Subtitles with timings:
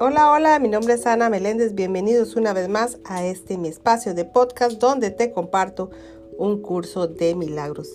[0.00, 1.74] Hola, hola, mi nombre es Ana Meléndez.
[1.74, 5.90] Bienvenidos una vez más a este mi espacio de podcast donde te comparto
[6.38, 7.90] un curso de milagros.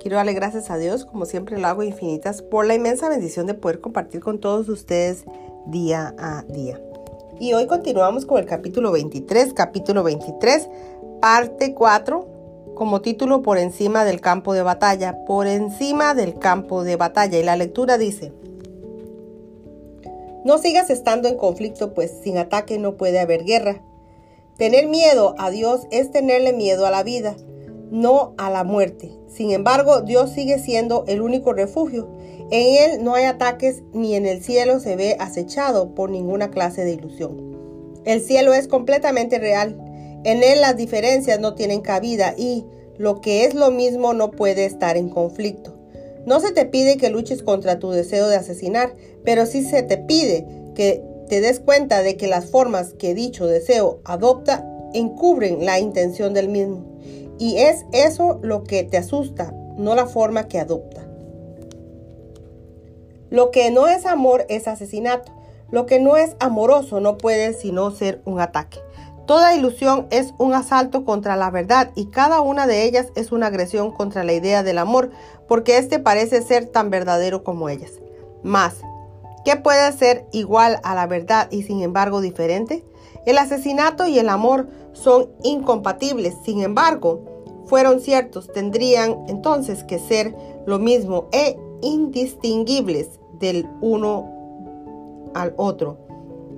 [0.00, 3.52] Quiero darle gracias a Dios, como siempre lo hago infinitas, por la inmensa bendición de
[3.52, 5.26] poder compartir con todos ustedes
[5.66, 6.80] día a día.
[7.38, 10.70] Y hoy continuamos con el capítulo 23, capítulo 23,
[11.20, 12.28] parte 4,
[12.74, 17.38] como título por encima del campo de batalla, por encima del campo de batalla.
[17.38, 18.32] Y la lectura dice,
[20.44, 23.82] no sigas estando en conflicto, pues sin ataque no puede haber guerra.
[24.56, 27.36] Tener miedo a Dios es tenerle miedo a la vida,
[27.90, 29.12] no a la muerte.
[29.28, 32.08] Sin embargo, Dios sigue siendo el único refugio.
[32.50, 36.84] En Él no hay ataques ni en el cielo se ve acechado por ninguna clase
[36.84, 37.52] de ilusión.
[38.04, 39.78] El cielo es completamente real.
[40.24, 42.66] En Él las diferencias no tienen cabida y
[42.98, 45.81] lo que es lo mismo no puede estar en conflicto.
[46.26, 48.94] No se te pide que luches contra tu deseo de asesinar,
[49.24, 53.46] pero sí se te pide que te des cuenta de que las formas que dicho
[53.46, 56.84] deseo adopta encubren la intención del mismo.
[57.38, 61.06] Y es eso lo que te asusta, no la forma que adopta.
[63.30, 65.32] Lo que no es amor es asesinato.
[65.70, 68.78] Lo que no es amoroso no puede sino ser un ataque.
[69.32, 73.46] Toda ilusión es un asalto contra la verdad y cada una de ellas es una
[73.46, 75.10] agresión contra la idea del amor,
[75.48, 77.92] porque éste parece ser tan verdadero como ellas.
[78.42, 78.82] Más,
[79.46, 82.84] ¿qué puede ser igual a la verdad y sin embargo diferente?
[83.24, 87.24] El asesinato y el amor son incompatibles, sin embargo,
[87.64, 90.36] fueron ciertos, tendrían entonces que ser
[90.66, 95.96] lo mismo e indistinguibles del uno al otro.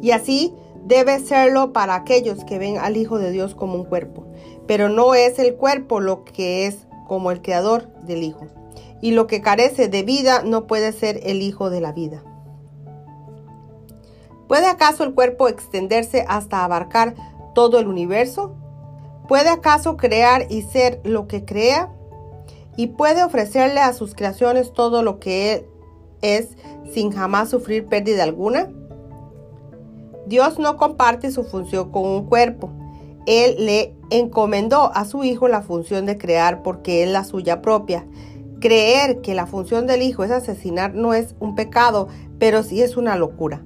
[0.02, 0.52] Y así
[0.84, 4.26] debe serlo para aquellos que ven al Hijo de Dios como un cuerpo,
[4.66, 8.46] pero no es el cuerpo lo que es como el creador del Hijo.
[9.00, 12.22] Y lo que carece de vida no puede ser el Hijo de la vida.
[14.48, 17.14] ¿Puede acaso el cuerpo extenderse hasta abarcar
[17.54, 18.54] todo el universo?
[19.26, 21.90] ¿Puede acaso crear y ser lo que crea?
[22.76, 25.66] ¿Y puede ofrecerle a sus creaciones todo lo que él
[26.20, 26.56] es
[26.92, 28.70] sin jamás sufrir pérdida alguna?
[30.26, 32.70] Dios no comparte su función con un cuerpo.
[33.26, 38.06] Él le encomendó a su Hijo la función de crear porque es la suya propia.
[38.60, 42.08] Creer que la función del Hijo es asesinar no es un pecado,
[42.38, 43.64] pero sí es una locura.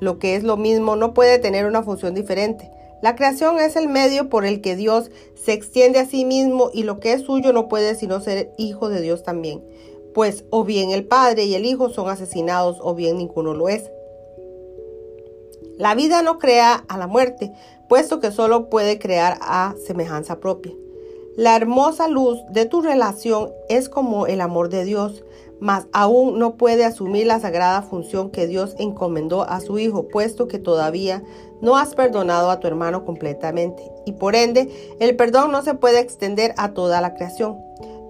[0.00, 2.70] Lo que es lo mismo no puede tener una función diferente.
[3.02, 6.84] La creación es el medio por el que Dios se extiende a sí mismo y
[6.84, 9.62] lo que es suyo no puede sino ser hijo de Dios también.
[10.14, 13.90] Pues o bien el Padre y el Hijo son asesinados o bien ninguno lo es.
[15.82, 17.52] La vida no crea a la muerte,
[17.88, 20.70] puesto que solo puede crear a semejanza propia.
[21.36, 25.24] La hermosa luz de tu relación es como el amor de Dios,
[25.58, 30.46] mas aún no puede asumir la sagrada función que Dios encomendó a su Hijo, puesto
[30.46, 31.24] que todavía
[31.60, 35.98] no has perdonado a tu hermano completamente, y por ende el perdón no se puede
[35.98, 37.58] extender a toda la creación.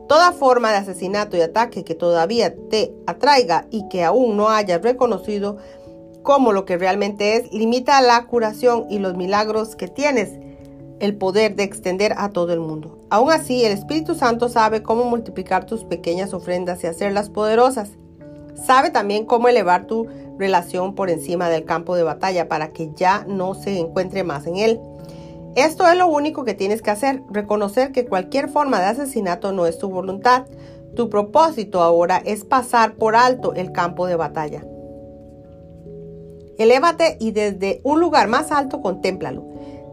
[0.09, 4.83] Toda forma de asesinato y ataque que todavía te atraiga y que aún no hayas
[4.83, 5.57] reconocido
[6.23, 10.31] como lo que realmente es, limita la curación y los milagros que tienes
[11.01, 12.99] el poder de extender a todo el mundo.
[13.11, 17.91] Aún así, el Espíritu Santo sabe cómo multiplicar tus pequeñas ofrendas y hacerlas poderosas.
[18.55, 20.07] Sabe también cómo elevar tu
[20.39, 24.59] relación por encima del campo de batalla para que ya no se encuentre más en
[24.59, 24.81] él.
[25.57, 29.67] Esto es lo único que tienes que hacer, reconocer que cualquier forma de asesinato no
[29.67, 30.45] es tu voluntad.
[30.95, 34.65] Tu propósito ahora es pasar por alto el campo de batalla.
[36.63, 39.45] Elévate y desde un lugar más alto contémplalo.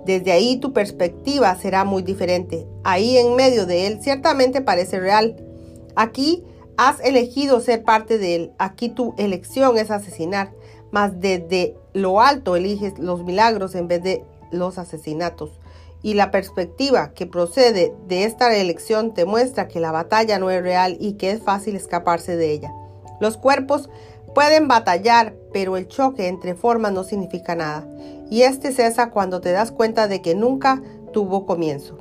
[0.06, 2.68] Desde ahí tu perspectiva será muy diferente.
[2.84, 5.36] Ahí en medio de él ciertamente parece real.
[5.96, 6.44] Aquí
[6.78, 8.52] has elegido ser parte de él.
[8.60, 10.52] Aquí tu elección es asesinar.
[10.92, 15.60] Mas desde lo alto eliges los milagros en vez de los asesinatos.
[16.04, 20.62] Y la perspectiva que procede de esta elección te muestra que la batalla no es
[20.62, 22.72] real y que es fácil escaparse de ella.
[23.20, 23.90] Los cuerpos
[24.34, 27.88] Pueden batallar, pero el choque entre formas no significa nada.
[28.30, 30.82] Y este cesa cuando te das cuenta de que nunca
[31.12, 31.98] tuvo comienzo.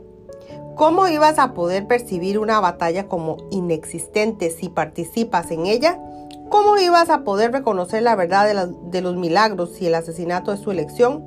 [0.77, 5.99] ¿Cómo ibas a poder percibir una batalla como inexistente si participas en ella?
[6.51, 10.61] ¿Cómo ibas a poder reconocer la verdad de, de los milagros si el asesinato es
[10.61, 11.25] su elección?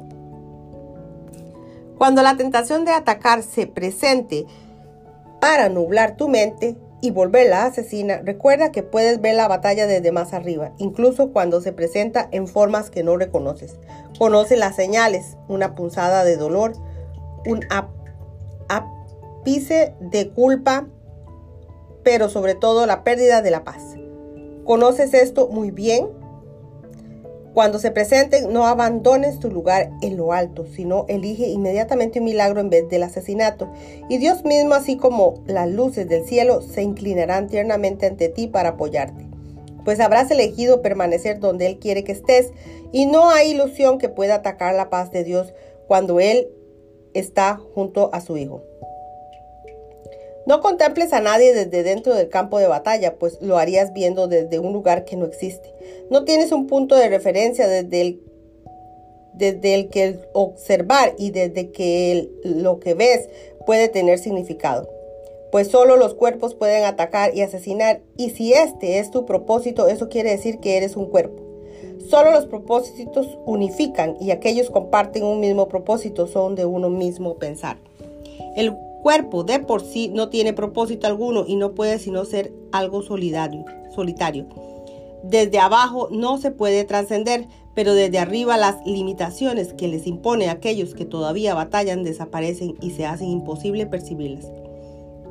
[1.97, 4.45] Cuando la tentación de atacar se presente
[5.41, 10.33] para nublar tu mente, y volverla asesina, recuerda que puedes ver la batalla desde más
[10.33, 13.77] arriba, incluso cuando se presenta en formas que no reconoces.
[14.19, 16.73] Conoce las señales, una punzada de dolor,
[17.45, 17.65] un
[18.69, 20.87] ápice de culpa,
[22.03, 23.95] pero sobre todo la pérdida de la paz.
[24.63, 26.20] ¿Conoces esto muy bien?
[27.53, 32.61] Cuando se presenten, no abandones tu lugar en lo alto, sino elige inmediatamente un milagro
[32.61, 33.69] en vez del asesinato.
[34.07, 38.69] Y Dios mismo, así como las luces del cielo, se inclinarán tiernamente ante ti para
[38.69, 39.27] apoyarte.
[39.83, 42.53] Pues habrás elegido permanecer donde Él quiere que estés,
[42.93, 45.53] y no hay ilusión que pueda atacar la paz de Dios
[45.87, 46.47] cuando Él
[47.13, 48.63] está junto a su Hijo.
[50.45, 54.59] No contemples a nadie desde dentro del campo de batalla, pues lo harías viendo desde
[54.59, 55.71] un lugar que no existe.
[56.09, 58.21] No tienes un punto de referencia desde el,
[59.33, 63.29] desde el que observar y desde que lo que ves
[63.65, 64.89] puede tener significado.
[65.51, 70.09] Pues solo los cuerpos pueden atacar y asesinar, y si este es tu propósito, eso
[70.09, 71.43] quiere decir que eres un cuerpo.
[72.09, 77.77] Solo los propósitos unifican y aquellos comparten un mismo propósito, son de uno mismo pensar.
[78.55, 83.01] El cuerpo de por sí no tiene propósito alguno y no puede sino ser algo
[83.01, 84.47] solidario, solitario.
[85.23, 90.53] Desde abajo no se puede trascender, pero desde arriba las limitaciones que les impone a
[90.53, 94.47] aquellos que todavía batallan desaparecen y se hacen imposible percibirlas.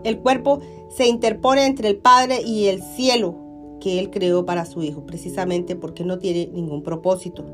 [0.05, 0.61] El cuerpo
[0.96, 3.34] se interpone entre el Padre y el cielo
[3.81, 7.44] que Él creó para su Hijo, precisamente porque no tiene ningún propósito.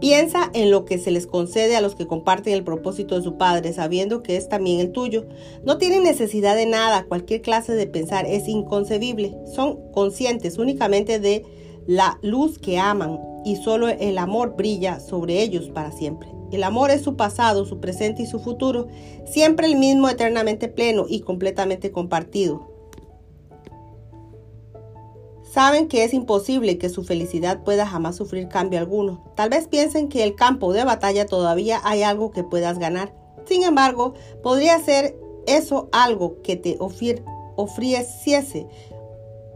[0.00, 3.36] Piensa en lo que se les concede a los que comparten el propósito de su
[3.36, 5.26] Padre, sabiendo que es también el tuyo.
[5.64, 9.36] No tienen necesidad de nada, cualquier clase de pensar es inconcebible.
[9.54, 11.44] Son conscientes únicamente de
[11.88, 16.28] la luz que aman y solo el amor brilla sobre ellos para siempre.
[16.52, 18.86] El amor es su pasado, su presente y su futuro,
[19.26, 22.67] siempre el mismo, eternamente pleno y completamente compartido.
[25.58, 29.24] Saben que es imposible que su felicidad pueda jamás sufrir cambio alguno.
[29.34, 33.12] Tal vez piensen que el campo de batalla todavía hay algo que puedas ganar.
[33.44, 35.18] Sin embargo, podría ser
[35.48, 38.68] eso algo que te ofreciese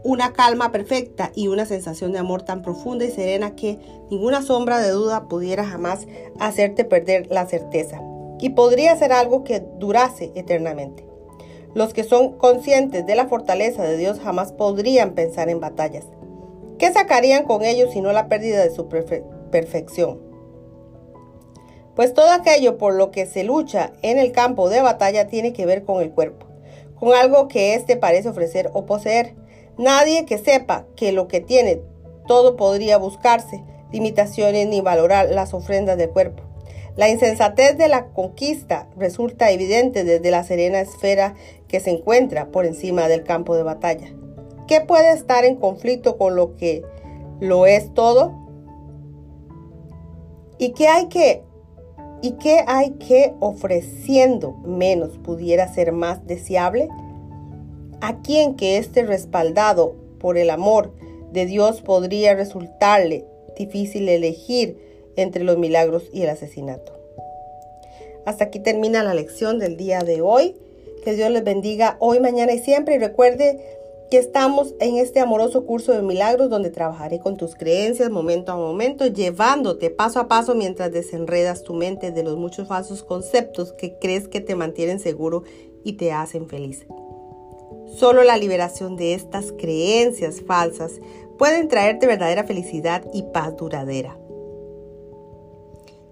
[0.03, 3.79] una calma perfecta y una sensación de amor tan profunda y serena que
[4.11, 6.05] ninguna sombra de duda pudiera jamás
[6.37, 8.01] hacerte perder la certeza.
[8.41, 11.12] Y podría ser algo que durase eternamente.
[11.73, 16.05] Los que son conscientes de la fortaleza de Dios jamás podrían pensar en batallas.
[16.77, 20.19] ¿Qué sacarían con ellos sino la pérdida de su perfección?
[21.95, 25.65] Pues todo aquello por lo que se lucha en el campo de batalla tiene que
[25.65, 26.45] ver con el cuerpo,
[26.99, 29.35] con algo que éste parece ofrecer o poseer.
[29.77, 31.81] Nadie que sepa que lo que tiene
[32.27, 36.42] todo podría buscarse, limitaciones ni valorar las ofrendas del cuerpo.
[36.95, 41.33] La insensatez de la conquista resulta evidente desde la serena esfera
[41.67, 44.13] que se encuentra por encima del campo de batalla.
[44.67, 46.83] ¿Qué puede estar en conflicto con lo que
[47.39, 48.31] lo es todo?
[50.59, 51.43] ¿Y qué hay que
[52.21, 56.89] y qué hay que ofreciendo menos pudiera ser más deseable?
[58.01, 60.93] ¿A quien que esté respaldado por el amor
[61.31, 63.25] de Dios podría resultarle
[63.57, 66.93] difícil elegir entre los milagros y el asesinato?
[68.25, 70.55] Hasta aquí termina la lección del día de hoy.
[71.03, 72.95] Que Dios les bendiga hoy, mañana y siempre.
[72.95, 73.59] Y recuerde
[74.09, 78.55] que estamos en este amoroso curso de milagros donde trabajaré con tus creencias momento a
[78.55, 83.97] momento, llevándote paso a paso mientras desenredas tu mente de los muchos falsos conceptos que
[83.99, 85.43] crees que te mantienen seguro
[85.83, 86.85] y te hacen feliz.
[87.95, 90.99] Solo la liberación de estas creencias falsas
[91.37, 94.17] pueden traerte verdadera felicidad y paz duradera.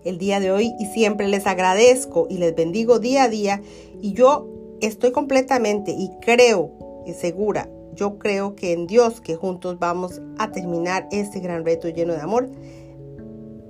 [0.04, 3.62] El día de hoy y siempre les agradezco y les bendigo día a día
[4.02, 4.48] y yo
[4.82, 6.72] estoy completamente y creo
[7.06, 11.90] y segura, yo creo que en Dios que juntos vamos a terminar este gran reto
[11.90, 12.50] lleno de amor.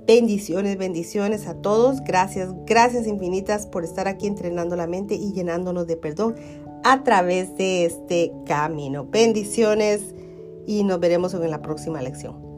[0.06, 2.00] Bendiciones, bendiciones a todos.
[2.02, 6.34] Gracias, gracias infinitas por estar aquí entrenando la mente y llenándonos de perdón
[6.84, 9.06] a través de este camino.
[9.06, 10.14] Bendiciones
[10.66, 12.51] y nos veremos en la próxima lección.